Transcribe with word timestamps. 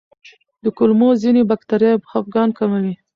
د 0.63 0.65
کولمو 0.77 1.09
ځینې 1.23 1.41
بکتریاوې 1.49 2.07
خپګان 2.09 2.49
کموي. 2.57 2.93